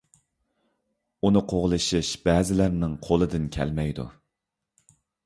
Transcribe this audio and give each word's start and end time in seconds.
ئۇنى 1.27 1.43
قوغلىشىش 1.51 2.09
بەزىلەرنىڭ 2.29 2.97
قولىدىن 3.09 3.47
كەلمەيدۇ. 3.57 4.07